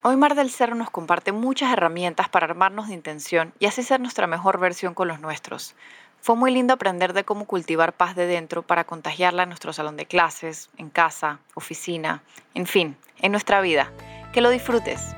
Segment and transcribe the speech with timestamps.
[0.00, 3.98] Hoy Mar del Cerro nos comparte muchas herramientas para armarnos de intención y así ser
[3.98, 5.74] nuestra mejor versión con los nuestros.
[6.20, 9.96] Fue muy lindo aprender de cómo cultivar paz de dentro para contagiarla en nuestro salón
[9.96, 12.22] de clases, en casa, oficina,
[12.54, 13.90] en fin, en nuestra vida.
[14.32, 15.16] Que lo disfrutes.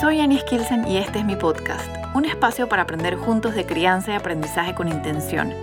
[0.00, 4.10] Soy Annie Skilsen y este es mi podcast, un espacio para aprender juntos de crianza
[4.10, 5.54] y aprendizaje con intención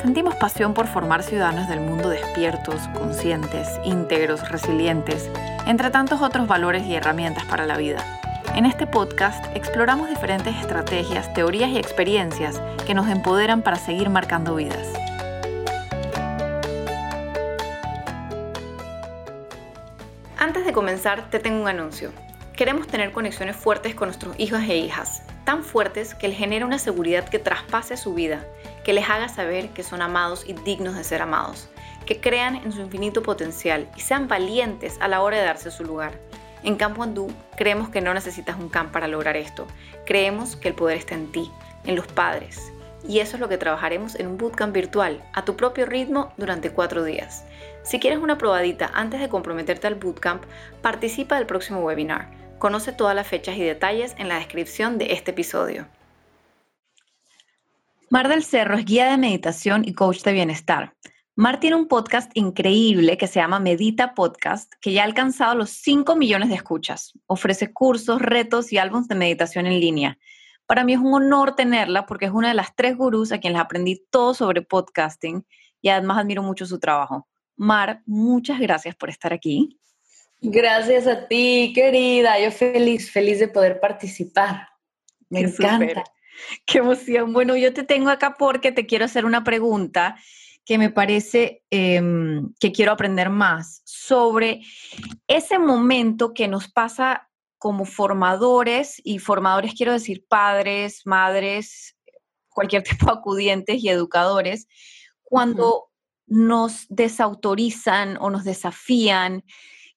[0.00, 5.28] Sentimos pasión por formar ciudadanos del mundo despiertos, conscientes, íntegros, resilientes,
[5.66, 8.20] entre tantos otros valores y herramientas para la vida.
[8.54, 14.54] En este podcast exploramos diferentes estrategias, teorías y experiencias que nos empoderan para seguir marcando
[14.54, 14.86] vidas.
[20.38, 22.12] Antes de comenzar, te tengo un anuncio.
[22.58, 26.80] Queremos tener conexiones fuertes con nuestros hijos e hijas, tan fuertes que les genere una
[26.80, 28.44] seguridad que traspase su vida
[28.84, 31.68] que les haga saber que son amados y dignos de ser amados,
[32.04, 35.84] que crean en su infinito potencial y sean valientes a la hora de darse su
[35.84, 36.18] lugar.
[36.64, 39.68] En Campo Andú creemos que no necesitas un camp para lograr esto.
[40.04, 41.52] Creemos que el poder está en ti,
[41.84, 42.72] en los padres.
[43.06, 46.72] Y eso es lo que trabajaremos en un bootcamp virtual, a tu propio ritmo, durante
[46.72, 47.44] cuatro días.
[47.84, 50.42] Si quieres una probadita antes de comprometerte al bootcamp,
[50.82, 52.47] participa del próximo webinar.
[52.58, 55.86] Conoce todas las fechas y detalles en la descripción de este episodio.
[58.10, 60.94] Mar del Cerro es guía de meditación y coach de bienestar.
[61.36, 65.70] Mar tiene un podcast increíble que se llama Medita Podcast, que ya ha alcanzado los
[65.70, 67.12] 5 millones de escuchas.
[67.26, 70.18] Ofrece cursos, retos y álbumes de meditación en línea.
[70.66, 73.60] Para mí es un honor tenerla porque es una de las tres gurús a quienes
[73.60, 75.46] aprendí todo sobre podcasting
[75.80, 77.28] y además admiro mucho su trabajo.
[77.56, 79.78] Mar, muchas gracias por estar aquí.
[80.40, 82.38] Gracias a ti, querida.
[82.40, 84.68] Yo feliz, feliz de poder participar.
[85.28, 86.04] Me encanta.
[86.64, 87.32] Qué emoción.
[87.32, 90.16] Bueno, yo te tengo acá porque te quiero hacer una pregunta
[90.64, 94.60] que me parece em, que quiero aprender más sobre
[95.26, 101.96] ese momento que nos pasa como formadores, y formadores quiero decir padres, madres,
[102.50, 104.68] cualquier tipo de acudientes y educadores,
[105.22, 105.86] cuando
[106.26, 109.44] nos desautorizan o nos desafían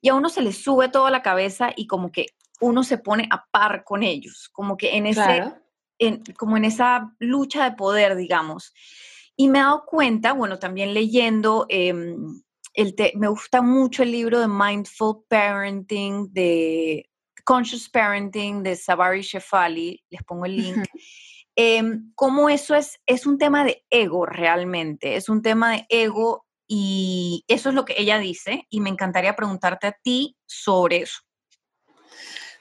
[0.01, 2.27] y a uno se le sube toda la cabeza y como que
[2.59, 5.53] uno se pone a par con ellos, como que en ese
[6.37, 8.73] como en esa lucha de poder, digamos.
[9.35, 12.41] Y me he dado cuenta, bueno, también leyendo, em,
[12.73, 17.07] el me gusta mucho el libro de Mindful Parenting, de
[17.43, 20.87] Conscious Parenting de Sabari Shefali, les pongo el link.
[22.15, 27.43] Cómo eso es, es un tema de ego realmente, es un tema de ego y
[27.49, 31.19] eso es lo que ella dice y me encantaría preguntarte a ti sobre eso.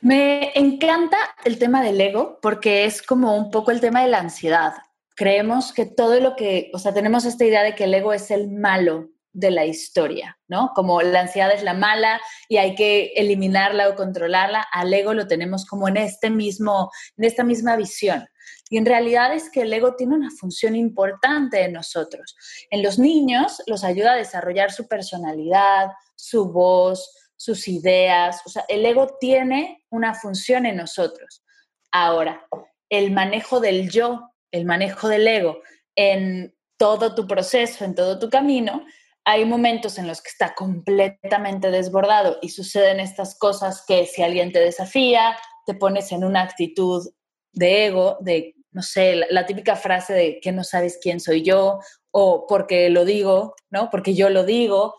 [0.00, 4.18] Me encanta el tema del ego porque es como un poco el tema de la
[4.18, 4.72] ansiedad.
[5.14, 8.32] Creemos que todo lo que, o sea, tenemos esta idea de que el ego es
[8.32, 10.72] el malo de la historia, ¿no?
[10.74, 15.28] Como la ansiedad es la mala y hay que eliminarla o controlarla, al ego lo
[15.28, 18.26] tenemos como en este mismo, en esta misma visión.
[18.70, 22.36] Y en realidad es que el ego tiene una función importante en nosotros.
[22.70, 28.40] En los niños los ayuda a desarrollar su personalidad, su voz, sus ideas.
[28.46, 31.42] O sea, el ego tiene una función en nosotros.
[31.90, 32.46] Ahora,
[32.88, 35.58] el manejo del yo, el manejo del ego
[35.96, 38.84] en todo tu proceso, en todo tu camino,
[39.24, 44.52] hay momentos en los que está completamente desbordado y suceden estas cosas que si alguien
[44.52, 47.06] te desafía, te pones en una actitud
[47.52, 51.42] de ego, de, no sé, la, la típica frase de que no sabes quién soy
[51.42, 53.90] yo o porque lo digo, ¿no?
[53.90, 54.94] Porque yo lo digo,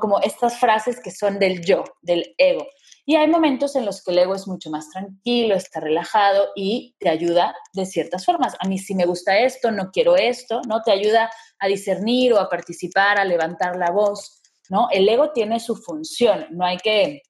[0.00, 2.66] como estas frases que son del yo, del ego.
[3.08, 6.96] Y hay momentos en los que el ego es mucho más tranquilo, está relajado y
[6.98, 8.56] te ayuda de ciertas formas.
[8.58, 10.82] A mí sí me gusta esto, no quiero esto, ¿no?
[10.82, 14.88] Te ayuda a discernir o a participar, a levantar la voz, ¿no?
[14.90, 17.22] El ego tiene su función, no hay que,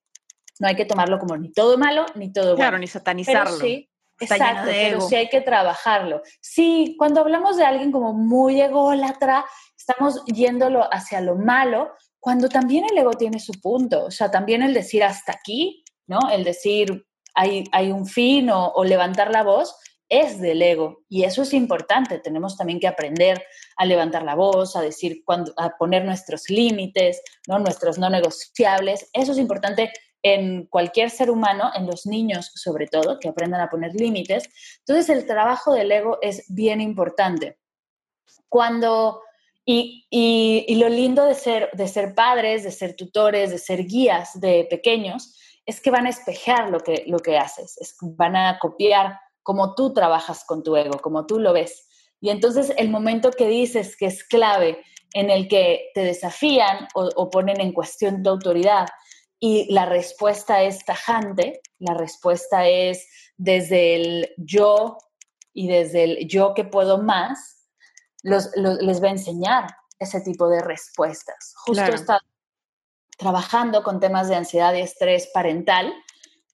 [0.61, 2.57] no hay que tomarlo como ni todo malo ni todo bueno.
[2.57, 3.59] Claro, ni satanizarlo.
[3.59, 3.91] sí,
[4.21, 6.22] Exacto, pero sí hay que trabajarlo.
[6.41, 9.44] Sí, cuando hablamos de alguien como muy ególatra,
[9.77, 14.62] estamos yéndolo hacia lo malo, cuando también el ego tiene su punto, o sea, también
[14.62, 16.18] el decir hasta aquí, ¿no?
[16.33, 19.77] El decir hay, hay un fin o, levantar la voz
[20.09, 22.18] es del ego y eso es importante.
[22.18, 23.45] Tenemos también que aprender
[23.77, 27.59] a levantar la voz, a decir, cuando, a poner nuestros límites, ¿no?
[27.59, 29.10] nuestros no negociables.
[29.13, 29.92] Eso es importante
[30.34, 34.49] en cualquier ser humano, en los niños sobre todo, que aprendan a poner límites.
[34.78, 37.59] Entonces el trabajo del ego es bien importante.
[38.49, 39.21] Cuando
[39.65, 44.67] y, lo lindo de ser, de ser padres, de ser tutores, de ser guías de
[44.69, 49.19] pequeños, es que van a espejar lo que, lo que haces, es, van a copiar
[49.43, 51.89] cómo tú trabajas con tu ego, como tú lo ves.
[52.21, 54.83] Y entonces el momento que dices que es clave
[55.15, 58.87] en el que te desafían o, ponen en cuestión tu autoridad
[59.38, 63.06] y la respuesta es tajante, la respuesta es
[63.36, 64.98] desde el yo
[65.53, 67.68] y desde el yo que puedo más,
[68.22, 69.66] les va a enseñar
[69.98, 71.54] ese tipo de respuestas.
[71.56, 72.21] Justo está
[73.16, 75.92] trabajando con temas de ansiedad y estrés parental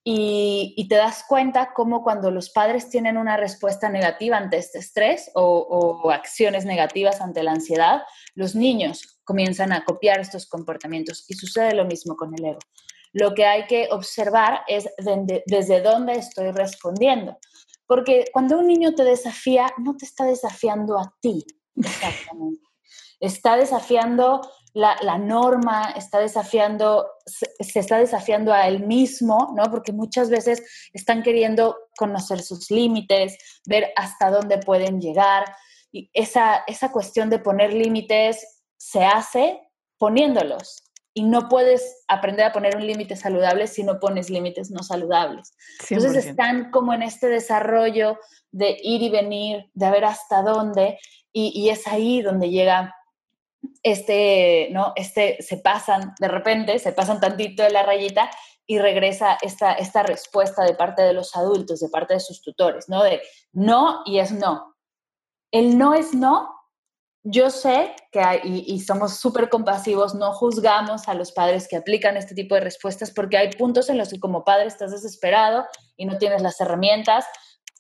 [0.05, 5.31] y, te das cuenta cómo cuando los padres tienen una respuesta negativa ante este estrés
[5.35, 8.03] o, acciones negativas ante la ansiedad,
[8.35, 12.59] los niños comienzan a copiar estos comportamientos y sucede lo mismo con el ego.
[13.13, 14.89] Lo que hay que observar es
[15.47, 17.39] desde dónde estoy respondiendo.
[17.87, 21.45] Porque cuando un niño te desafía, no te está desafiando a ti,
[21.77, 22.72] exactamente.
[23.23, 24.43] Está desafiando
[24.75, 27.47] la, norma, está desafiando, se,
[27.79, 29.65] está desafiando a él mismo, ¿no?
[29.71, 33.37] Porque muchas veces están queriendo conocer sus límites,
[33.67, 35.45] ver hasta dónde pueden llegar.
[35.93, 39.61] Y esa, esa cuestión de poner límites se hace
[39.99, 40.85] poniéndolos.
[41.15, 45.55] Y no puedes aprender a poner un límite saludable si no pones límites no saludables.
[45.91, 48.19] Entonces están como en este desarrollo
[48.51, 50.99] de ir y venir, de ver hasta dónde,
[51.31, 52.95] y, y es ahí donde llega
[53.83, 54.93] este, ¿no?
[54.97, 58.31] Este, se pasan de repente, se pasan tantito de la rayita
[58.67, 62.89] y regresa esta, esta respuesta de parte de los adultos, de parte de sus tutores,
[62.89, 63.03] ¿no?
[63.03, 63.21] De
[63.53, 64.77] no y es no.
[65.51, 66.49] El no es no.
[67.25, 71.77] Yo sé que hay, y, y somos súper compasivos, no juzgamos a los padres que
[71.77, 75.65] aplican este tipo de respuestas porque hay puntos en los que como padre estás desesperado
[75.97, 77.25] y no tienes las herramientas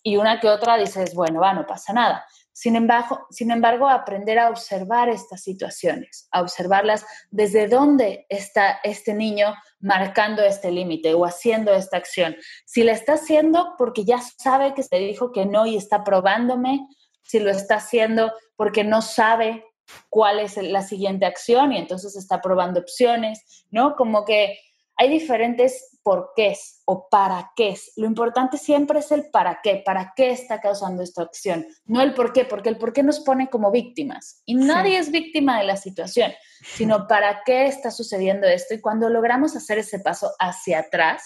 [0.02, 2.24] y una que otra dices, bueno, va, no pasa nada.
[2.52, 9.14] Sin embargo, sin embargo, aprender a observar estas situaciones, a observarlas desde dónde está este
[9.14, 12.36] niño marcando este límite o haciendo esta acción.
[12.66, 16.86] Si la está haciendo porque ya sabe que se dijo que no y está probándome,
[17.22, 19.64] si lo está haciendo porque no sabe
[20.08, 23.96] cuál es la siguiente acción y entonces está probando opciones, ¿no?
[23.96, 24.58] Como que
[24.96, 27.76] hay diferentes por qué o para qué.
[27.96, 32.14] Lo importante siempre es el para qué, para qué está causando esta acción, no el
[32.14, 34.42] por qué, porque el por qué nos pone como víctimas.
[34.44, 36.32] Y nadie es víctima de la situación,
[36.64, 38.74] sino para qué está sucediendo esto.
[38.74, 41.24] Y cuando logramos hacer ese paso hacia atrás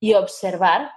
[0.00, 0.90] y observar,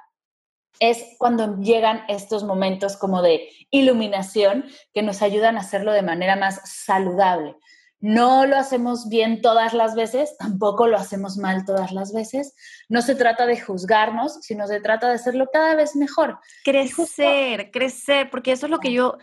[0.80, 6.36] es cuando llegan estos momentos como de iluminación que nos ayudan a hacerlo de manera
[6.36, 7.56] más saludable.
[8.02, 12.56] No lo hacemos bien todas las veces, tampoco lo hacemos mal todas las veces.
[12.88, 16.40] No se trata de juzgarnos, sino se trata de hacerlo cada vez mejor.
[16.64, 19.18] Crecer, crecer, porque eso es lo que yo...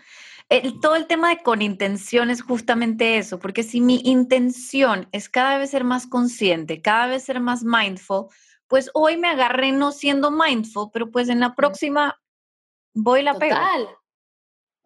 [0.82, 5.56] todo el tema de con intención es justamente eso, porque si mi intención es cada
[5.56, 8.26] vez ser más consciente, cada vez ser más mindful,
[8.68, 12.20] pues hoy me agarré no siendo mindful, pero pues en la próxima
[12.92, 13.56] voy la pego.
[13.56, 13.88] Total,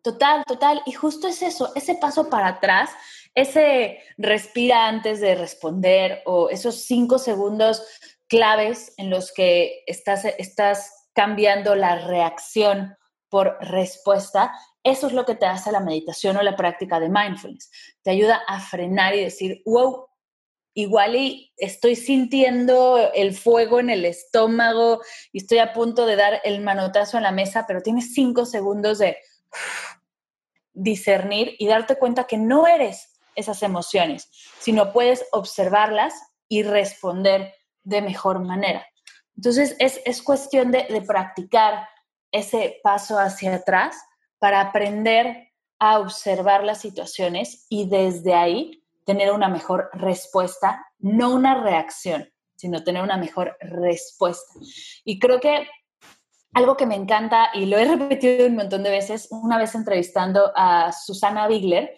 [0.03, 0.83] total, total.
[0.87, 2.91] Y justo es eso, ese paso para atrás
[3.35, 7.83] ese respira antes de responder o esos cinco segundos
[8.27, 12.97] claves en los que estás, estás cambiando la reacción
[13.29, 17.71] por respuesta, eso es lo que te hace la meditación o la práctica de mindfulness.
[18.03, 20.09] Te ayuda a frenar y decir, wow,
[20.75, 25.01] igual y estoy sintiendo el fuego en el estómago
[25.33, 28.99] y estoy a punto de dar el manotazo en la mesa, pero tienes cinco segundos
[28.99, 29.17] de
[30.73, 33.10] discernir y darte cuenta que no eres
[33.41, 36.15] esas emociones, sino puedes observarlas
[36.49, 38.87] y responder de mejor manera.
[39.37, 41.89] Entonces, es, cuestión de, de practicar
[42.31, 43.97] ese paso hacia atrás
[44.39, 51.63] para aprender a observar las situaciones y desde ahí tener una mejor respuesta, no una
[51.63, 54.61] reacción, sino tener una mejor respuesta.
[55.05, 55.67] Y creo que
[56.53, 60.53] algo que me encanta y lo he repetido un montón de veces, una vez entrevistando
[60.55, 61.97] a Susana Bigler,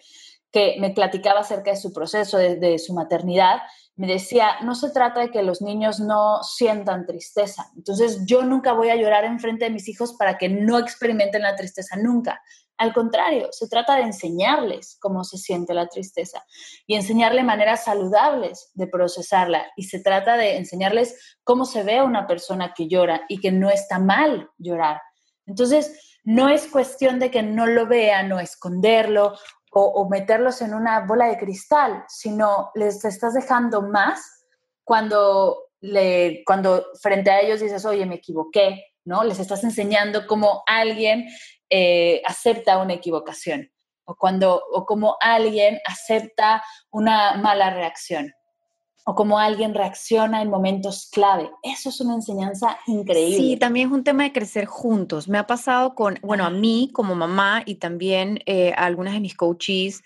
[0.53, 3.57] que me platicaba acerca de su proceso, de, su maternidad,
[3.95, 7.71] me decía, no se trata de que los niños no sientan tristeza.
[7.75, 11.41] Entonces yo nunca voy a llorar en frente de mis hijos para que no experimenten
[11.41, 12.39] la tristeza nunca.
[12.77, 16.43] Al contrario, se trata de enseñarles cómo se siente la tristeza
[16.85, 19.65] y enseñarles maneras saludables de procesarla.
[19.75, 23.51] Y se trata de enseñarles cómo se ve a una persona que llora y que
[23.51, 25.01] no está mal llorar.
[25.47, 29.33] Entonces, no es cuestión de que no lo vean o esconderlo
[29.73, 34.45] o, meterlos en una bola de cristal, sino les estás dejando más
[34.83, 39.23] cuando, le, cuando frente a ellos dices, oye, me equivoqué, ¿no?
[39.23, 41.27] Les estás enseñando cómo alguien
[41.69, 43.71] eh, acepta una equivocación
[44.05, 48.33] o, cuando, o cómo alguien acepta una mala reacción
[49.05, 51.49] o cómo alguien reacciona en momentos clave.
[51.61, 53.37] Eso es una enseñanza increíble.
[53.37, 55.27] Sí, también es un tema de crecer juntos.
[55.27, 59.19] Me ha pasado con, bueno, a mí como mamá y también eh, a algunas de
[59.19, 60.01] mis coaches,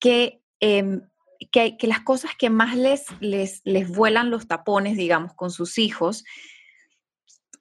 [0.00, 1.00] que em,
[1.52, 5.78] que, que las cosas que más les, les, les vuelan los tapones, digamos, con sus
[5.78, 6.24] hijos,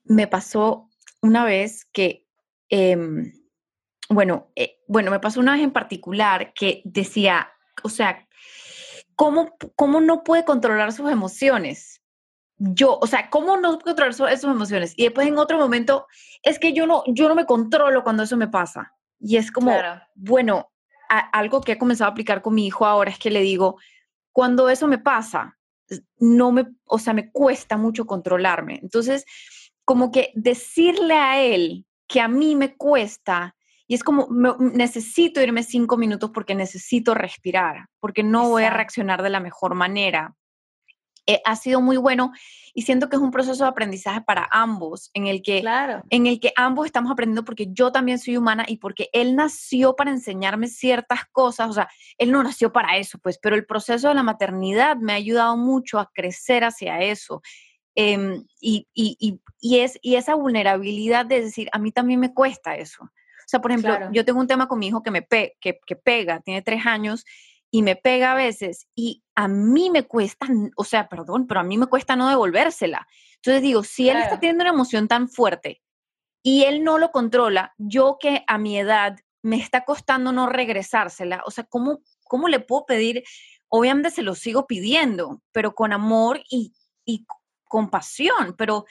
[0.03, 0.89] me pasó
[1.21, 2.27] una vez que,
[2.69, 3.33] em,
[4.09, 7.51] bueno, eh, bueno, me pasó una vez en particular que decía,
[7.83, 8.27] o sea,
[9.15, 12.01] ¿cómo, ¿cómo no puede controlar sus emociones?
[12.57, 14.93] Yo, o sea, ¿cómo no puede controlar sus emociones?
[14.95, 16.07] Y después en otro momento,
[16.43, 18.93] es que yo no, yo no me controlo cuando eso me pasa.
[19.19, 19.73] Y es como,
[20.15, 20.71] bueno,
[21.31, 23.77] algo que he comenzado a aplicar con mi hijo ahora es que le digo,
[24.31, 25.57] cuando eso me pasa,
[26.17, 28.79] no me, o sea, me cuesta mucho controlarme.
[28.81, 29.25] Entonces,
[29.85, 33.55] como que decirle a él que a mí me cuesta,
[33.87, 34.27] y es como,
[34.59, 39.75] necesito irme cinco minutos porque necesito respirar, porque no voy a reaccionar de la mejor
[39.75, 40.35] manera.
[41.25, 42.33] Eh, ha sido muy bueno
[42.73, 45.63] y siento que es un proceso de aprendizaje para ambos, en el que,
[46.09, 49.95] en el que ambos estamos aprendiendo porque yo también soy humana y porque él nació
[49.95, 54.09] para enseñarme ciertas cosas, o sea, él no nació para eso, pues, pero el proceso
[54.09, 57.41] de la maternidad me ha ayudado mucho a crecer hacia eso.
[57.95, 62.75] Em, y, y, y, es, y esa vulnerabilidad de decir, a mí también me cuesta
[62.75, 63.09] eso.
[63.45, 65.95] O sea, por ejemplo, yo tengo un tema con mi hijo que me que, que
[65.95, 67.25] pega, tiene tres años
[67.71, 71.63] y me pega a veces y a mí me cuesta, o sea, perdón, pero a
[71.63, 73.07] mí me cuesta no devolvérsela.
[73.37, 75.81] Entonces digo, si él está teniendo una emoción tan fuerte
[76.43, 81.41] y él no lo controla, yo que a mi edad me está costando no regresársela,
[81.45, 83.23] o sea, ¿cómo, cómo le puedo pedir?
[83.69, 86.73] Obviamente se lo sigo pidiendo, pero con amor y,
[87.05, 87.25] y
[87.63, 88.85] compasión, pero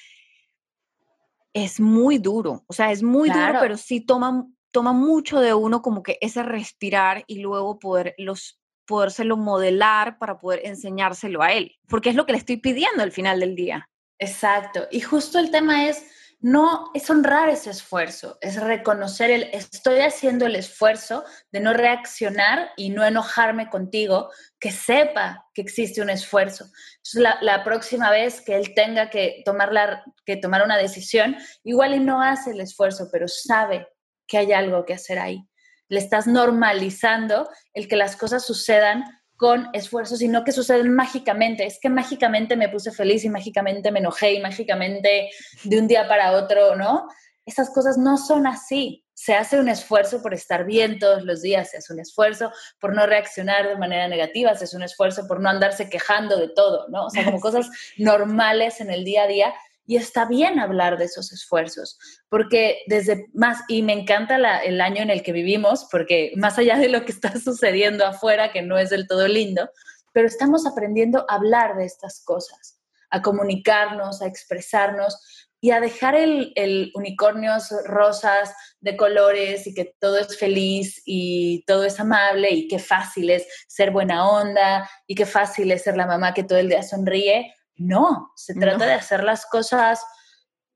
[1.54, 5.82] es muy duro, o sea, es muy duro, pero sí toma, toma mucho de uno
[5.82, 11.76] como que ese respirar y luego poder los podérselo modelar para poder enseñárselo a él,
[11.88, 13.88] porque es lo que le estoy pidiendo al final del día.
[14.18, 16.04] Exacto, y justo el tema es
[16.42, 22.70] no es honrar ese esfuerzo, es reconocer el estoy haciendo el esfuerzo de no reaccionar
[22.76, 26.66] y no enojarme contigo, que sepa que existe un esfuerzo.
[27.14, 32.00] La, próxima vez que él tenga que tomar, la, que tomar una decisión, igual y
[32.00, 33.86] no hace el esfuerzo, pero sabe
[34.26, 35.48] que hay algo que hacer ahí.
[35.88, 39.04] Le estás normalizando el que las cosas sucedan
[39.42, 41.66] con esfuerzo, sino que suceden mágicamente.
[41.66, 45.30] Es que mágicamente me puse feliz y mágicamente me enojé y mágicamente
[45.64, 47.08] de un día para otro, ¿no?
[47.44, 49.04] Esas cosas no son así.
[49.14, 52.94] Se hace un esfuerzo por estar bien todos los días, se hace un esfuerzo por
[52.94, 56.86] no reaccionar de manera negativa, se hace un esfuerzo por no andarse quejando de todo,
[56.88, 57.06] ¿no?
[57.06, 57.68] O sea, como cosas
[57.98, 59.54] normales en el día a día
[59.86, 61.98] y está bien hablar de esos esfuerzos,
[62.28, 66.76] porque desde más, y me encanta el año en el que vivimos, porque más allá
[66.78, 69.70] de lo que está sucediendo afuera, que no es del todo lindo,
[70.12, 72.78] pero estamos aprendiendo a hablar de estas cosas,
[73.10, 75.18] a comunicarnos, a expresarnos
[75.60, 81.64] y a dejar el, el unicornios rosas de colores y que todo es feliz y
[81.66, 85.96] todo es amable y qué fácil es ser buena onda y qué fácil es ser
[85.96, 87.54] la mamá que todo el día sonríe
[87.86, 90.04] no, se trata de hacer las cosas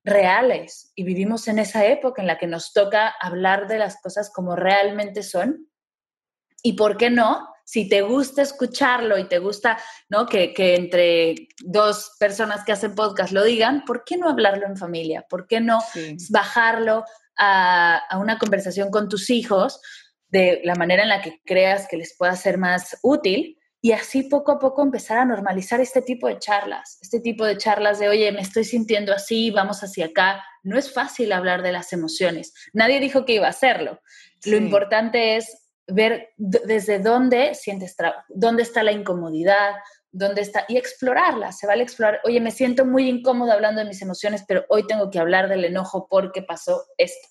[0.05, 4.31] reales y vivimos en esa época en la que nos toca hablar de las cosas
[4.33, 5.69] como realmente son.
[6.63, 7.49] ¿Y por qué no?
[7.65, 10.27] Si te gusta escucharlo y te gusta ¿no?
[10.27, 11.35] que, entre
[11.65, 15.27] dos personas que hacen podcast lo digan, ¿por qué no hablarlo en familia?
[15.29, 15.81] ¿Por qué no
[16.31, 17.05] bajarlo
[17.37, 19.81] a, a una conversación con tus hijos
[20.29, 23.59] de la manera en la que creas que les pueda ser más útil?
[23.87, 27.57] Y así poco a poco empezar a normalizar este tipo de charlas, este tipo de
[27.57, 30.43] charlas de, oye, me estoy sintiendo así, vamos hacia acá.
[30.65, 32.53] No es fácil hablar de las emociones.
[32.73, 34.01] Nadie dijo que iba a hacerlo.
[34.45, 37.95] Lo importante es ver desde dónde sientes,
[38.29, 39.77] dónde está la incomodidad,
[40.11, 41.53] dónde está, y explorarla.
[41.53, 45.13] Se vale explorar, oye, me siento muy incómodo hablando de mis emociones, pero hoy tengo
[45.13, 47.29] que hablar del enojo porque pasó esto.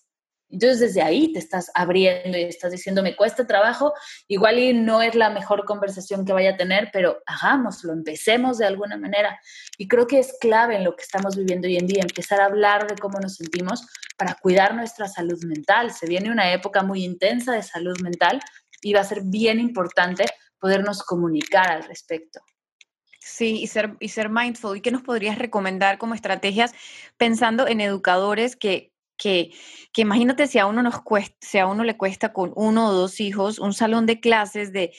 [0.50, 3.94] Entonces desde ahí te estás abriendo y estás diciendo, me cuesta trabajo,
[4.28, 8.66] igual y no es la mejor conversación que vaya a tener, pero hagámoslo, empecemos de
[8.66, 9.40] alguna manera.
[9.78, 12.46] Y creo que es clave en lo que estamos viviendo hoy en día, empezar a
[12.46, 13.86] hablar de cómo nos sentimos
[14.18, 15.92] para cuidar nuestra salud mental.
[15.92, 18.40] Se viene una época muy intensa de salud mental
[18.82, 20.26] y va a ser bien importante
[20.60, 22.40] podernos comunicar al respecto.
[23.20, 24.78] Sí, y ser, y ser mindful.
[24.78, 26.74] ¿Y qué nos podrías recomendar como estrategias
[27.18, 29.52] pensando en educadores que que,
[29.96, 33.20] imagínate si a uno nos cuesta, si a uno le cuesta con uno o dos
[33.20, 34.94] hijos un salón de clases de,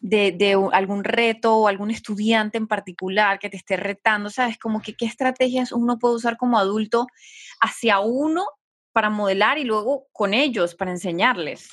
[0.00, 4.58] de, algún reto o algún estudiante en particular que te esté retando, ¿sabes?
[4.58, 7.06] Como que qué estrategias uno puede usar como adulto
[7.60, 8.44] hacia uno
[8.92, 11.70] para modelar y luego con ellos para enseñarles.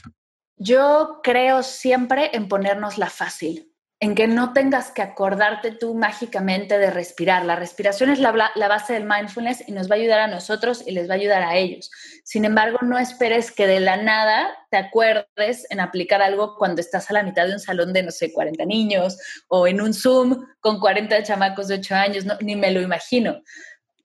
[0.55, 3.68] Yo creo siempre en ponernos la fácil.
[4.01, 7.43] En que no tengas que acordarte tú mágicamente de respirar.
[7.43, 10.91] La respiración es la, base del mindfulness y nos va a ayudar a nosotros y
[10.91, 11.91] les va a ayudar a ellos.
[12.23, 17.09] Sin embargo, no esperes que de la nada te acuerdes en aplicar algo cuando estás
[17.09, 19.17] a la mitad de un salón de, no sé, 40 niños
[19.49, 23.41] o en un Zoom con 40 chamacos de 8 años, ni me lo imagino.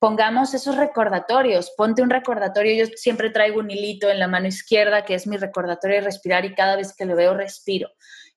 [0.00, 2.84] Pongamos esos recordatorios, ponte un recordatorio.
[2.84, 6.44] Yo siempre traigo un hilito en la mano izquierda que es mi recordatorio de respirar
[6.44, 7.90] y cada vez que lo veo respiro.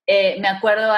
[0.05, 0.93] Eh, me acuerdo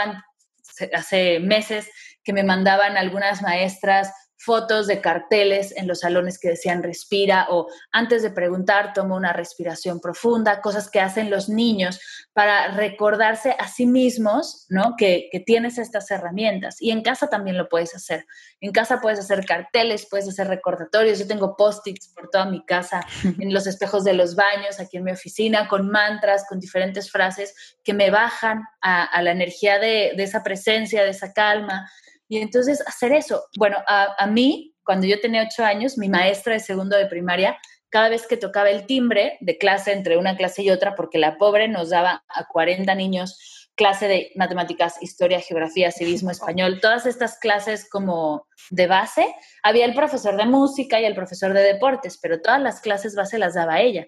[0.93, 1.89] hace meses
[2.24, 7.67] que me mandaban algunas maestras fotos de carteles en los salones que decían respira o
[7.91, 12.00] antes de preguntar toma una respiración profunda, cosas que hacen los niños
[12.31, 14.96] para recordarse a sí mismos, ¿no?
[14.98, 16.81] Que, que tienes estas herramientas.
[16.81, 18.25] Y en casa también lo puedes hacer.
[18.62, 21.19] En casa puedes hacer carteles, puedes hacer recordatorios.
[21.19, 23.01] Yo tengo post-its por toda mi casa,
[23.39, 27.53] en los espejos de los baños, aquí en mi oficina, con mantras, con diferentes frases
[27.84, 31.89] que me bajan a, la energía de, de esa presencia, de esa calma.
[32.29, 33.43] Y entonces hacer eso.
[33.57, 37.57] Bueno, a, mí, cuando yo tenía ocho años, mi maestra de segundo de primaria,
[37.89, 41.38] cada vez que tocaba el timbre de clase entre una clase y otra, porque la
[41.38, 47.39] pobre nos daba a 40 niños clase de matemáticas, historia, geografía, civismo, español, todas estas
[47.39, 49.33] clases como de base,
[49.63, 53.39] había el profesor de música y el profesor de deportes, pero todas las clases base
[53.39, 54.05] las daba ella.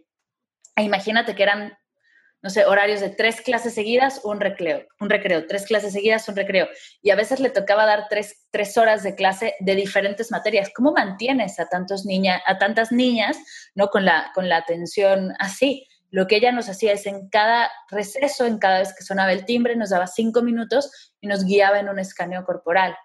[0.76, 1.74] E imagínate que eran
[2.42, 6.36] no sé, horarios de tres clases seguidas, un recreo, un recreo, tres clases seguidas, un
[6.36, 6.68] recreo.
[7.02, 10.72] Y a veces le tocaba dar tres, tres horas de clase de diferentes materias.
[10.76, 13.38] ¿Cómo mantienes a, tantos niña, a tantas niñas
[13.76, 13.90] ¿no?
[13.90, 15.88] con, la, con la atención así?
[16.10, 19.46] Lo que ella nos hacía es en cada receso, en cada vez que sonaba el
[19.46, 22.98] timbre, nos daba cinco minutos y nos guiaba en un escaneo corporal.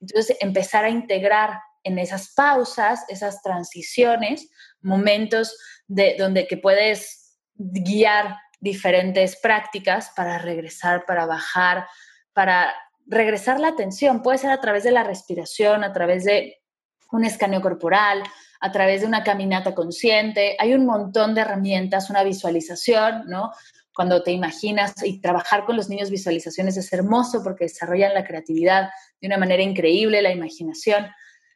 [0.00, 4.48] Entonces, empezar a integrar en esas pausas, esas transiciones,
[4.80, 5.56] momentos
[5.88, 11.88] de, donde que puedes guiar diferentes prácticas para regresar, para bajar,
[12.32, 12.72] para
[13.06, 14.22] regresar la atención.
[14.22, 16.62] Puede ser a través de la respiración, a través de
[17.10, 18.22] un escaneo corporal,
[18.60, 20.56] a través de una caminata consciente.
[20.60, 23.50] Hay un montón de herramientas, una visualización, ¿no?
[23.94, 28.90] Cuando te imaginas y trabajar con los niños visualizaciones es hermoso porque desarrollan la creatividad
[29.20, 31.08] de una manera increíble, la imaginación.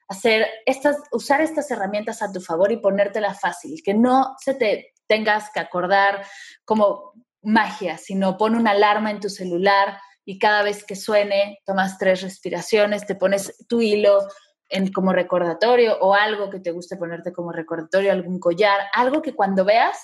[0.08, 4.95] Hacer estas, usar estas herramientas a tu favor y ponértela fácil, que no se te
[5.06, 6.24] tengas que acordar
[6.64, 11.98] como magia, sino pon una alarma en tu celular y cada vez que suene tomas
[11.98, 14.26] tres respiraciones, te pones tu hilo
[14.68, 19.34] en, como recordatorio o algo que te guste ponerte como recordatorio, algún collar, algo que
[19.34, 19.98] cuando veas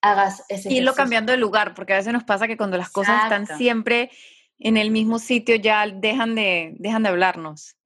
[0.00, 3.24] hagas ese Hilo cambiando de lugar, porque a veces nos pasa que cuando las cosas
[3.24, 4.10] están siempre
[4.58, 7.76] en el mismo sitio ya dejan de, dejan de hablarnos.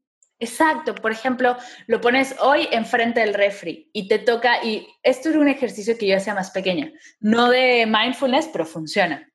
[0.43, 5.37] Exacto, por ejemplo, lo pones hoy enfrente del refri y te toca, y esto es
[5.37, 9.31] un ejercicio que yo hacía más pequeña, no de mindfulness, pero funciona.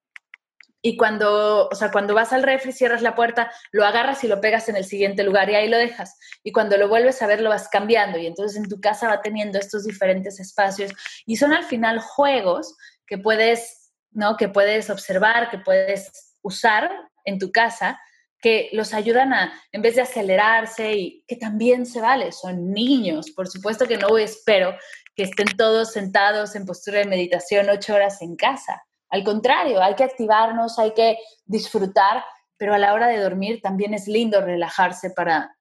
[0.81, 4.41] Y cuando, o sea, cuando vas al refri, cierras la puerta, lo agarras y lo
[4.41, 6.17] pegas en el siguiente lugar y ahí lo dejas.
[6.43, 8.19] Y cuando lo vuelves a ver, lo vas cambiando.
[8.19, 10.91] Y entonces en tu casa va teniendo estos diferentes espacios.
[11.25, 14.37] Y son al final juegos que puedes, ¿no?
[14.37, 16.91] Que puedes observar, que puedes usar
[17.23, 17.99] en tu casa
[18.41, 23.31] que los ayudan a, en vez de acelerarse y que también se vale, son niños,
[23.31, 24.75] por supuesto que no espero
[25.15, 28.83] que estén todos sentados en postura de meditación ocho horas en casa.
[29.09, 32.23] Al contrario, hay que activarnos, hay que disfrutar,
[32.57, 35.55] pero a la hora de dormir también es lindo relajarse para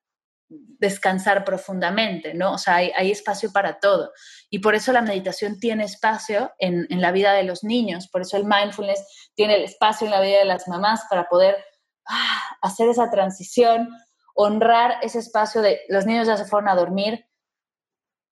[0.49, 2.53] descansar profundamente, ¿no?
[2.55, 4.13] O sea, hay, espacio para todo.
[4.51, 8.23] Y por eso la meditación tiene espacio en, en la vida de los niños, por
[8.23, 11.57] eso el mindfulness tiene el espacio en la vida de las mamás para poder
[12.07, 13.89] Ah, hacer esa transición,
[14.35, 17.27] honrar ese espacio de los niños ya se fueron a dormir.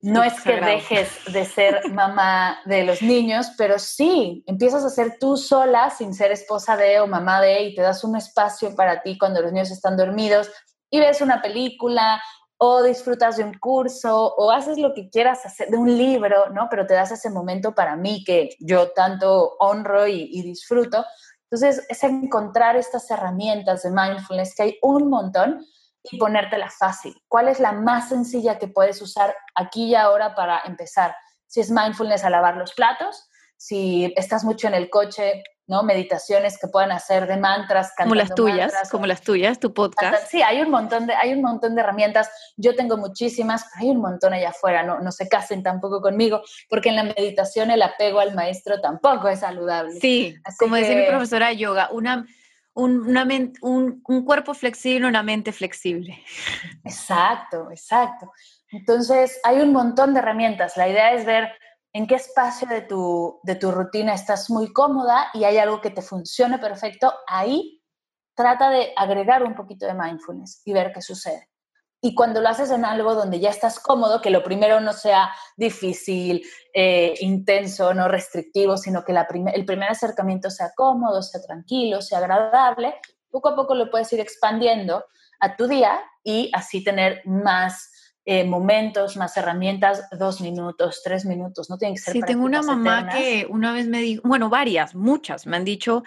[0.00, 5.16] No es que dejes de ser mamá de los niños, pero sí, empiezas a ser
[5.20, 9.00] tú sola sin ser esposa de o mamá de y te das un espacio para
[9.00, 10.50] ti cuando los niños están dormidos
[10.90, 12.20] y ves una película
[12.58, 16.66] o disfrutas de un curso o haces lo que quieras hacer de un libro, ¿no?
[16.68, 21.04] Pero te das ese momento para mí que yo tanto honro y, y disfruto
[21.52, 25.62] entonces, es encontrar estas herramientas de mindfulness, que hay un montón,
[26.02, 27.14] y ponértela fácil.
[27.28, 31.14] ¿Cuál es la más sencilla que puedes usar aquí y ahora para empezar?
[31.46, 35.82] Si es mindfulness a lavar los platos, si estás mucho en el coche, ¿no?
[35.82, 40.28] Meditaciones que puedan hacer de mantras, como las tuyas, como las tuyas, tu podcast.
[40.28, 42.30] Sí, hay un montón de hay un montón de herramientas.
[42.56, 46.42] Yo tengo muchísimas, pero hay un montón allá afuera, no no se casen tampoco conmigo,
[46.68, 50.00] porque en la meditación el apego al maestro tampoco es saludable.
[50.00, 52.26] Sí, como decía mi profesora de yoga, una
[52.74, 53.16] un,
[53.60, 56.22] un, un, cuerpo flexible, una mente flexible.
[56.84, 58.32] Exacto, exacto.
[58.70, 60.76] Entonces, hay un montón de herramientas.
[60.76, 61.52] La idea es ver
[61.92, 65.90] en qué espacio de tu, de tu rutina estás muy cómoda y hay algo que
[65.90, 67.82] te funcione perfecto, ahí
[68.34, 71.48] trata de agregar un poquito de mindfulness y ver qué sucede.
[72.04, 75.30] Y cuando lo haces en algo donde ya estás cómodo, que lo primero no sea
[75.56, 76.42] difícil,
[76.74, 82.96] eh, intenso, no restrictivo, sino que el primer acercamiento sea cómodo, sea tranquilo, sea agradable,
[83.30, 85.04] poco a poco lo puedes ir expandiendo
[85.38, 87.91] a tu día y así tener más
[88.24, 92.12] eh, momentos, más herramientas, dos minutos, tres minutos, no tiene que ser.
[92.12, 96.04] Sí, tengo una mamá que una vez me dijo, bueno, varias, muchas, me han dicho,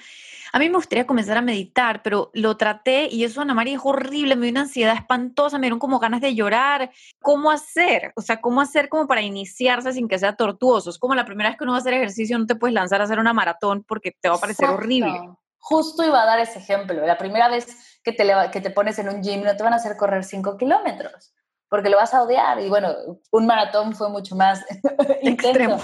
[0.54, 3.82] a mí me gustaría comenzar a meditar, pero lo traté y eso, Ana María, es
[3.84, 6.90] horrible, me dio una ansiedad espantosa, me dieron como ganas de llorar.
[7.22, 8.14] ¿Cómo hacer?
[8.16, 10.92] O sea, ¿cómo hacer como para iniciarse sin que sea tortuoso?
[10.92, 13.02] Es como la primera vez que uno va a hacer ejercicio, no te puedes lanzar
[13.02, 15.20] a hacer una maratón porque te va a parecer horrible.
[15.58, 17.06] Justo iba a dar ese ejemplo.
[17.06, 19.78] La primera vez que te, que te pones en un gym no te van a
[19.78, 21.34] hacer correr cinco kilómetros
[21.76, 22.62] porque lo vas a odiar.
[22.62, 22.96] Y bueno,
[23.34, 24.64] un maratón fue mucho más
[25.22, 25.78] extremo.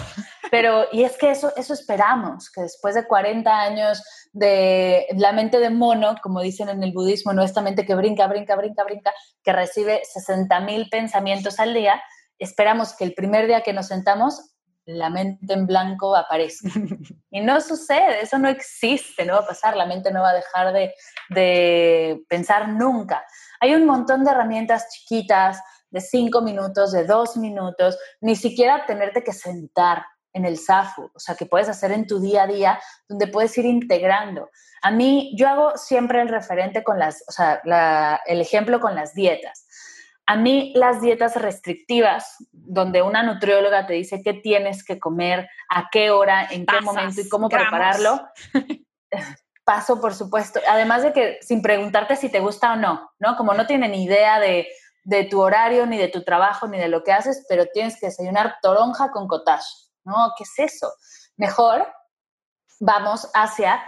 [0.50, 4.02] Pero, y es que eso, eso esperamos, que después de 40 años
[4.32, 8.26] de la mente de mono, como dicen en el budismo, no esta mente que brinca,
[8.28, 9.12] brinca, brinca, brinca,
[9.44, 12.02] que recibe 60 mil pensamientos al día,
[12.40, 16.70] esperamos que el primer día que nos sentamos, la mente en blanco aparezca.
[17.34, 20.36] Y no sucede, eso no existe, no va a pasar, la mente no va a
[20.36, 20.94] dejar de,
[21.30, 23.26] de pensar nunca.
[23.62, 29.24] Hay un montón de herramientas chiquitas, de cinco minutos, de dos minutos, ni siquiera tenerte
[29.24, 32.80] que sentar en el SAFU, o sea, que puedes hacer en tu día a día,
[33.08, 34.50] donde puedes ir integrando.
[34.82, 39.14] A mí, yo hago siempre el referente con las, o sea, el ejemplo con las
[39.14, 39.68] dietas.
[40.26, 45.90] A mí las dietas restrictivas, donde una nutrióloga te dice qué tienes que comer, a
[45.92, 48.22] qué hora, en qué momento y cómo prepararlo,
[49.66, 50.62] paso por supuesto.
[50.70, 53.36] Además de que sin preguntarte si te gusta o no, ¿no?
[53.36, 54.68] Como no tienen idea de,
[55.04, 58.08] de tu horario, ni de tu trabajo, ni de lo que haces, pero tienes que
[58.08, 59.66] desayunar toronja con cottage,
[60.04, 60.34] ¿no?
[60.38, 60.92] ¿Qué es eso?
[61.38, 61.88] Mejor
[62.80, 63.82] vamos hacia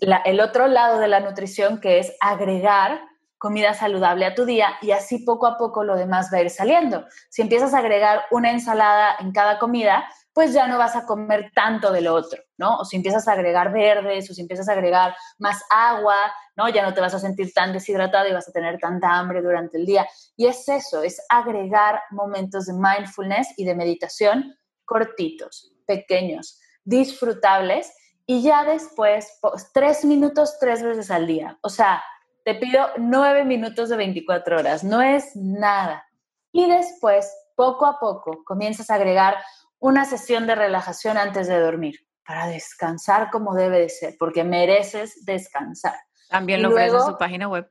[0.00, 3.00] el otro lado de la nutrición, que es agregar
[3.38, 6.50] comida saludable a tu día y así poco a poco lo demás va a ir
[6.50, 7.06] saliendo.
[7.30, 10.08] Si empiezas a agregar una ensalada en cada comida,
[10.38, 12.76] pues ya no vas a comer tanto de lo otro, ¿no?
[12.76, 16.14] O si empiezas a agregar verdes, o si empiezas a agregar más agua,
[16.54, 16.68] ¿no?
[16.68, 19.78] Ya no te vas a sentir tan deshidratado y vas a tener tanta hambre durante
[19.78, 20.06] el día.
[20.36, 27.92] Y es eso, es agregar momentos de mindfulness y de meditación cortitos, pequeños, disfrutables
[28.24, 29.40] y ya después,
[29.74, 31.58] tres minutos tres veces al día.
[31.62, 32.00] O sea,
[32.44, 36.06] te pido nueve minutos de 24 horas, no es nada.
[36.52, 39.34] Y después, poco a poco, comienzas a agregar
[39.80, 45.24] una sesión de relajación antes de dormir para descansar como debe de ser, porque mereces
[45.24, 45.94] descansar.
[46.28, 47.70] También lo ofrece en su página web.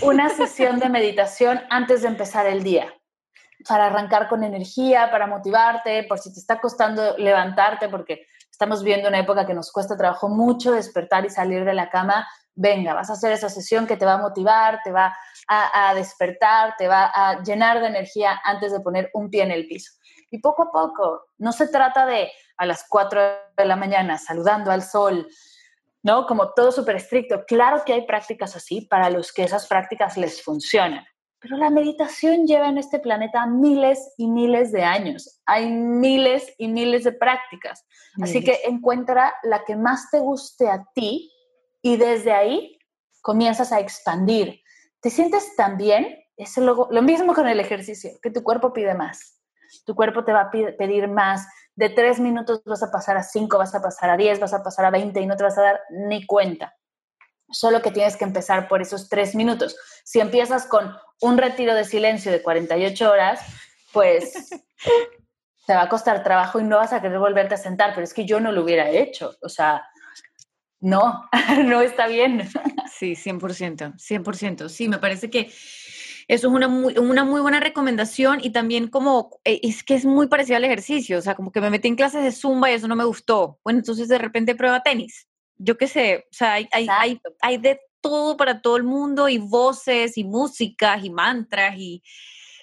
[0.00, 2.92] Una sesión de meditación antes de empezar el día,
[3.68, 9.08] para arrancar con energía, para motivarte, por si te está costando levantarte, porque estamos viendo
[9.08, 12.26] una época que nos cuesta trabajo mucho despertar y salir de la cama.
[12.54, 15.94] Venga, vas a hacer esa sesión que te va a motivar, te va a, a
[15.94, 19.92] despertar, te va a llenar de energía antes de poner un pie en el piso.
[20.32, 23.20] Y poco a poco, no se trata de a las 4
[23.54, 25.28] de la mañana saludando al sol,
[26.02, 26.26] ¿no?
[26.26, 27.44] Como todo súper estricto.
[27.46, 31.04] Claro que hay prácticas así para los que esas prácticas les funcionan.
[31.38, 35.38] Pero la meditación lleva en este planeta miles y miles de años.
[35.44, 37.84] Hay miles y miles de prácticas.
[38.22, 41.30] Así que encuentra la que más te guste a ti
[41.82, 42.78] y desde ahí
[43.20, 44.62] comienzas a expandir.
[45.02, 46.16] ¿Te sientes tan bien?
[46.38, 49.41] Es lo, lo mismo con el ejercicio, que tu cuerpo pide más
[49.84, 51.46] tu cuerpo te va a pedir más.
[51.74, 54.62] De tres minutos vas a pasar a cinco, vas a pasar a diez, vas a
[54.62, 56.74] pasar a veinte y no te vas a dar ni cuenta.
[57.50, 59.76] Solo que tienes que empezar por esos tres minutos.
[60.04, 63.40] Si empiezas con un retiro de silencio de 48 horas,
[63.92, 64.50] pues
[65.66, 68.14] te va a costar trabajo y no vas a querer volverte a sentar, pero es
[68.14, 69.36] que yo no lo hubiera hecho.
[69.42, 69.82] O sea,
[70.80, 71.28] no,
[71.64, 72.48] no está bien.
[72.92, 74.68] Sí, 100%, 100%.
[74.68, 75.52] Sí, me parece que
[76.28, 80.04] eso es una muy, una muy buena recomendación y también como, eh, es que es
[80.04, 82.74] muy parecido al ejercicio, o sea, como que me metí en clases de zumba y
[82.74, 83.58] eso no me gustó.
[83.64, 85.26] Bueno, entonces de repente prueba tenis.
[85.56, 89.28] Yo qué sé, o sea, hay, hay, hay, hay, de todo para todo el mundo
[89.28, 92.02] y voces y músicas y mantras y,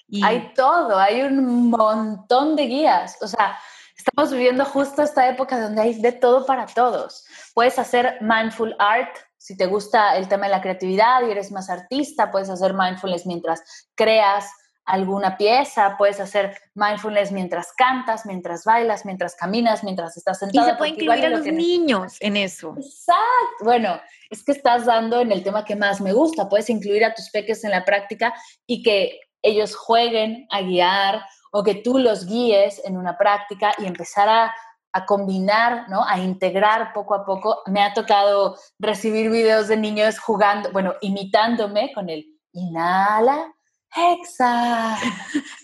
[0.08, 0.22] y...
[0.22, 3.16] Hay todo, hay un montón de guías.
[3.22, 3.58] O sea,
[3.96, 7.24] estamos viviendo justo esta época donde hay de todo para todos.
[7.54, 11.70] Puedes hacer mindful art, si te gusta el tema de la creatividad y eres más
[11.70, 13.62] artista, puedes hacer mindfulness mientras
[13.94, 14.50] creas
[14.84, 20.66] alguna pieza, puedes hacer mindfulness mientras cantas, mientras bailas, mientras caminas, mientras estás sentado.
[20.66, 22.74] Y se puede incluir a los niños en eso.
[22.76, 23.64] Exacto.
[23.64, 23.98] Bueno,
[24.28, 26.46] es que estás dando en el tema que más me gusta.
[26.46, 28.34] Puedes incluir a tus peques en la práctica
[28.66, 33.86] y que ellos jueguen a guiar o que tú los guíes en una práctica y
[33.86, 34.54] empezar a
[34.92, 36.04] a combinar, ¿no?
[36.04, 37.62] A integrar poco a poco.
[37.66, 43.52] Me ha tocado recibir videos de niños jugando, bueno, imitándome con el inhala,
[43.94, 44.96] hexa.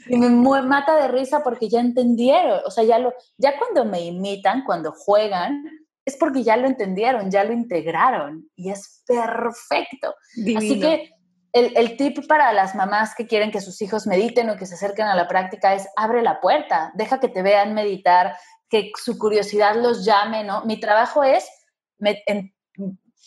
[0.07, 0.29] Y me
[0.63, 4.93] mata de risa porque ya entendieron, o sea, ya lo, ya cuando me imitan, cuando
[4.93, 5.65] juegan,
[6.05, 10.15] es porque ya lo entendieron, ya lo integraron y es perfecto.
[10.57, 11.11] Así que
[11.53, 14.75] el, el, tip para las mamás que quieren que sus hijos mediten o que se
[14.75, 18.37] acerquen a la práctica es abre la puerta, deja que te vean meditar,
[18.69, 20.65] que su curiosidad los llame, ¿no?
[20.65, 21.49] Mi trabajo es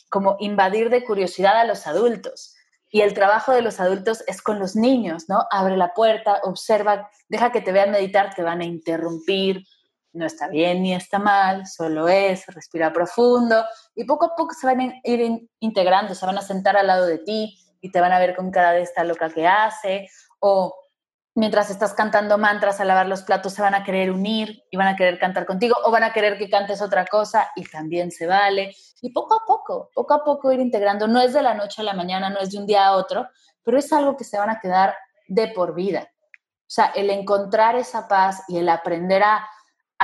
[0.10, 2.56] como invadir de curiosidad a los adultos.
[2.92, 5.46] Y el trabajo de los adultos es con los niños, ¿no?
[5.52, 9.64] Abre la puerta, observa, deja que te vean meditar, te van a interrumpir,
[10.14, 13.64] no está bien ni está mal, solo es, respira profundo
[13.96, 17.06] y poco a poco se van a ir integrando, se van a sentar al lado
[17.06, 20.76] de ti y te van a ver con cara de esta loca que hace o
[21.36, 24.88] mientras estás cantando mantras a lavar los platos se van a querer unir y van
[24.88, 28.28] a querer cantar contigo o van a querer que cantes otra cosa y también se
[28.28, 28.76] vale.
[29.02, 31.08] Y poco a poco, poco a poco ir integrando.
[31.08, 33.28] No es de la noche a la mañana, no es de un día a otro,
[33.64, 34.96] pero es algo que se van a quedar
[35.28, 36.10] de por vida.
[36.70, 39.48] O sea, el encontrar esa paz y el aprender a,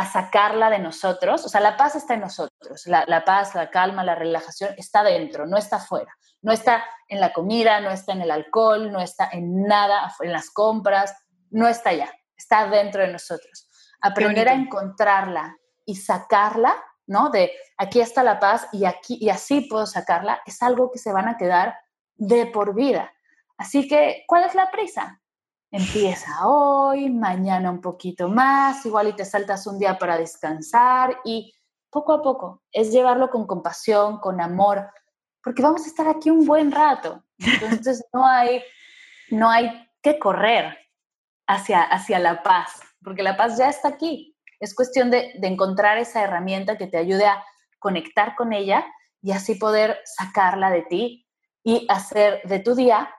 [0.04, 4.04] sacarla de nosotros, o sea, la paz está en nosotros, la, la paz, la calma,
[4.04, 6.14] la relajación está dentro, no está afuera.
[6.46, 10.32] No está en la comida, no está en el alcohol, no está en nada, en
[10.32, 11.16] las compras,
[11.50, 13.68] no está allá, está dentro de nosotros.
[14.00, 16.76] Aprender a encontrarla y sacarla,
[17.08, 17.32] ¿no?
[17.32, 21.12] De aquí está la paz y aquí y así puedo sacarla, es algo que se
[21.12, 21.80] van a quedar
[22.14, 23.12] de por vida.
[23.58, 25.20] Así que, ¿cuál es la prisa?
[25.78, 31.54] Empieza hoy, mañana un poquito más, igual y te saltas un día para descansar y
[31.90, 34.90] poco a poco es llevarlo con compasión, con amor,
[35.44, 37.26] porque vamos a estar aquí un buen rato.
[37.40, 38.64] Entonces no hay,
[39.32, 40.78] no hay que correr
[41.46, 44.34] hacia, hacia la paz, porque la paz ya está aquí.
[44.62, 47.44] Es cuestión de, encontrar esa herramienta que te ayude a
[47.80, 48.86] conectar con ella
[49.22, 51.28] y así poder sacarla de ti
[51.66, 53.10] y hacer de tu día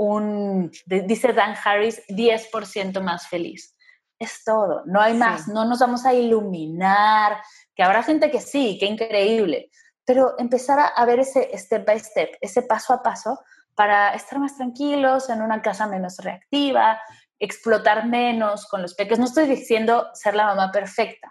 [0.00, 3.76] un, dice Dan Harris, 10% más feliz.
[4.18, 7.42] Es todo, no hay más, no nos vamos a iluminar,
[7.74, 9.70] que habrá gente que sí, qué increíble,
[10.06, 13.40] pero empezar a, ver ese step by step, ese paso a paso
[13.74, 16.98] para estar más tranquilos, en una casa menos reactiva,
[17.38, 19.18] explotar menos con los peques.
[19.18, 21.30] No estoy diciendo ser la mamá perfecta,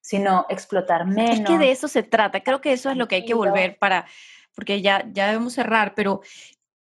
[0.00, 1.40] sino explotar menos.
[1.40, 2.40] Es que de eso se trata.
[2.40, 4.06] Creo que eso es lo que hay que volver para,
[4.54, 6.20] porque ya, ya debemos cerrar, pero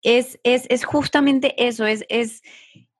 [0.04, 2.42] es, es, es justamente eso, es, es,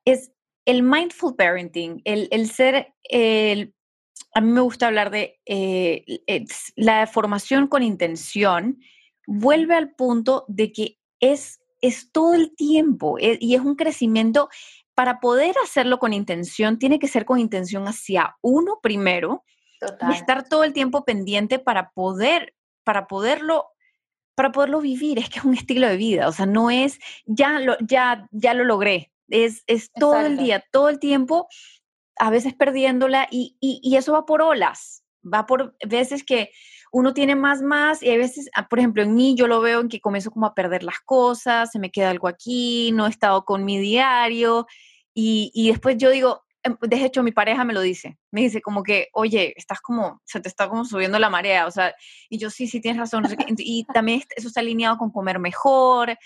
[0.06, 0.32] es
[0.66, 3.74] el mindful parenting, el, el ser, el,
[4.34, 6.04] a mí me gusta hablar de eh,
[6.76, 8.80] la formación con intención,
[9.26, 14.50] vuelve al punto de que es, es todo el tiempo eh, y es un crecimiento.
[14.96, 19.46] Para poder hacerlo con intención, tiene que ser con intención hacia uno primero
[20.10, 23.68] y estar todo el tiempo pendiente para poder, para poderlo
[24.40, 27.60] para poderlo vivir, es que es un estilo de vida, o sea, no es, ya
[27.60, 31.50] lo, ya, ya lo logré, es, es todo el día, todo el tiempo
[32.18, 36.52] a veces perdiéndola y, y, eso va por olas, va por veces que
[36.94, 39.82] uno tiene más, más y a veces, ah, por ejemplo, en mí yo lo veo
[39.82, 43.10] en que comienzo como a perder las cosas, se me queda algo aquí, no he
[43.10, 44.68] estado con mi diario
[45.14, 48.84] y, y después yo digo, de hecho mi pareja me lo dice, me dice como
[48.84, 51.96] que, oye, estás como, se te está como subiendo la marea, o sea,
[52.30, 53.26] y yo sí, sí tienes razón,
[53.58, 56.18] y también eso está alineado con comer mejor,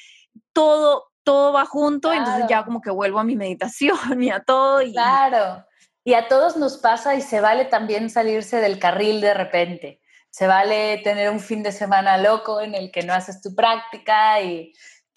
[0.52, 4.82] todo, todo va junto, entonces ya como que vuelvo a mi meditación y a todo.
[4.82, 5.66] Y, claro.
[6.04, 10.02] Y a todos nos pasa y se vale también salirse del carril de repente.
[10.30, 14.42] Se vale tener un fin de semana loco en el que no haces tu práctica
[14.42, 14.74] y,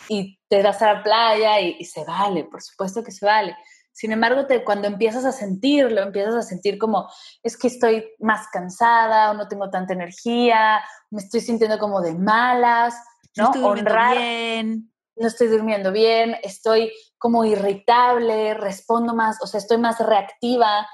[0.09, 3.57] y te das a la playa y, se vale, por supuesto que se vale.
[3.97, 7.09] Sin embargo, te, cuando empiezas a sentirlo, empiezas a sentir como,
[7.43, 12.15] es que estoy más cansada o no tengo tanta energía, me estoy sintiendo como de
[12.15, 12.95] malas,
[13.39, 13.51] ¿no?
[13.55, 14.93] no Honrar, bien.
[15.17, 20.87] No estoy durmiendo bien, estoy como irritable, respondo más, o sea, estoy más reactiva.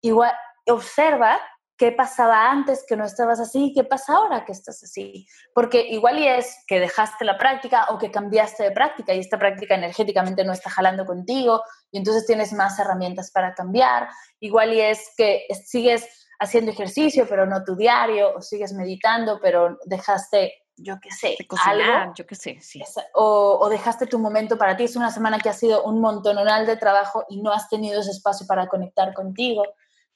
[0.00, 0.32] Igual,
[0.68, 1.40] observa
[1.76, 5.26] qué pasaba antes que no estabas así, qué pasa ahora que estás así.
[5.54, 9.38] Porque igual y es que dejaste la práctica o que cambiaste de práctica y esta
[9.38, 14.08] práctica energéticamente no está jalando contigo y entonces tienes más herramientas para cambiar.
[14.40, 16.08] Igual y es que sigues
[16.38, 22.12] haciendo ejercicio pero no tu diario o sigues meditando pero dejaste yo qué sé, algo,
[22.14, 22.82] yo qué sé, sí.
[23.14, 24.84] O, dejaste tu momento para ti.
[24.84, 28.10] Es una semana que ha sido un montonal de trabajo y no has tenido ese
[28.10, 29.62] espacio para conectar contigo.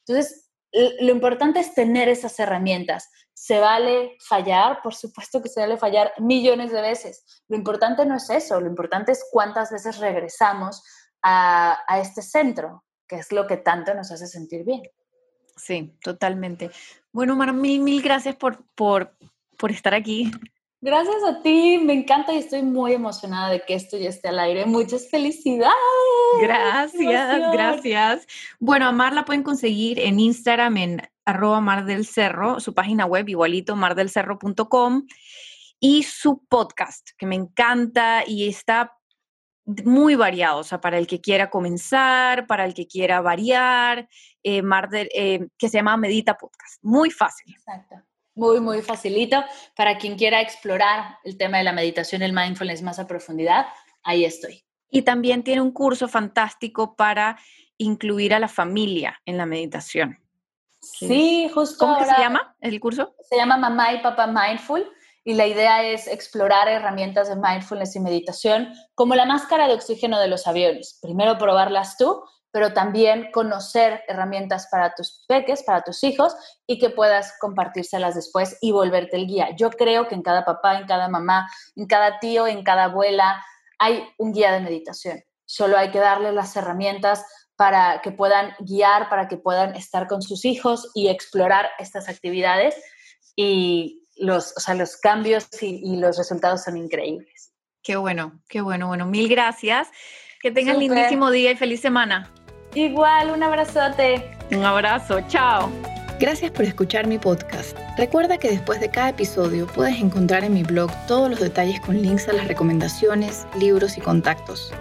[0.07, 3.11] Entonces, lo importante es tener esas herramientas.
[3.33, 7.25] Se vale fallar, por supuesto que se vale fallar millones de veces.
[7.49, 10.83] Lo importante no es eso, lo importante es cuántas veces regresamos
[11.23, 14.83] a, a este centro, que es lo que tanto nos hace sentir bien.
[15.57, 16.71] Sí, totalmente.
[17.13, 19.17] Bueno, Mar, mil, mil gracias por, por,
[19.59, 20.31] por estar aquí.
[20.83, 24.39] Gracias a ti, me encanta y estoy muy emocionada de que esto ya esté al
[24.39, 24.65] aire.
[24.65, 25.75] Muchas felicidades.
[26.41, 28.27] Gracias, gracias.
[28.59, 33.05] Bueno, a Mar la pueden conseguir en Instagram en arroba Mar del Cerro, su página
[33.05, 35.07] web igualito mardelcerro.com
[35.79, 38.97] y su podcast, que me encanta y está
[39.85, 44.09] muy variado, o sea, para el que quiera comenzar, para el que quiera variar,
[44.43, 46.83] eh, Mar eh, que se llama Medita Podcast.
[46.83, 47.55] Muy fácil.
[47.55, 47.97] Exacto.
[48.41, 49.45] Muy, muy facilito.
[49.77, 53.67] Para quien quiera explorar el tema de la meditación, el mindfulness más a profundidad,
[54.03, 54.65] ahí estoy.
[54.91, 57.39] Y también tiene un curso fantástico para
[57.77, 60.19] incluir a la familia en la meditación.
[60.81, 61.85] Sí, justo.
[61.85, 63.15] ¿Cómo se llama el curso?
[63.29, 64.91] Se llama Mamá y Papá Mindful
[65.23, 70.19] y la idea es explorar herramientas de mindfulness y meditación como la máscara de oxígeno
[70.19, 70.99] de los aviones.
[71.03, 76.35] Primero probarlas tú, pero también conocer herramientas para tus peques, para tus hijos
[76.67, 79.51] y que puedas compartírselas después y volverte el guía.
[79.57, 83.45] Yo creo que en cada papá, en cada mamá, en cada tío, en cada abuela
[83.79, 85.23] hay un guía de meditación.
[85.47, 87.25] Solo hay que darle las herramientas
[87.57, 92.75] para que puedan guiar, para que puedan estar con sus hijos y explorar estas actividades.
[93.37, 97.53] Y los, o sea, los cambios y, los resultados son increíbles.
[97.83, 98.89] Qué bueno, qué bueno.
[98.89, 99.89] Bueno, mil gracias.
[100.41, 102.33] Que tengan lindísimo día y feliz semana.
[102.75, 104.31] Igual, un abrazote.
[104.53, 105.71] Un abrazo, chao.
[106.21, 107.77] Gracias por escuchar mi podcast.
[107.97, 112.01] Recuerda que después de cada episodio puedes encontrar en mi blog todos los detalles con
[112.01, 114.73] links a las recomendaciones, libros y contactos.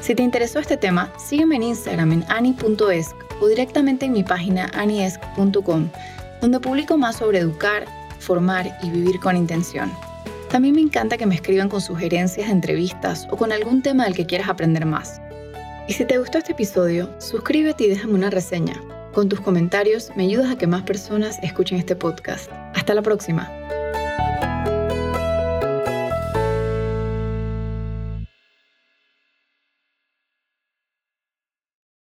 [0.00, 4.70] Si te interesó este tema, sígueme en Instagram en ani.esc o directamente en mi página
[4.74, 5.88] aniesc.com,
[6.40, 7.86] donde publico más sobre educar,
[8.20, 9.92] formar y vivir con intención.
[10.48, 14.14] También me encanta que me escriban con sugerencias de entrevistas o con algún tema del
[14.14, 15.20] que quieras aprender más.
[15.86, 18.80] Y si te gustó este episodio, suscríbete y déjame una reseña.
[19.12, 22.50] Con tus comentarios me ayudas a que más personas escuchen este podcast.
[22.74, 23.50] Hasta la próxima.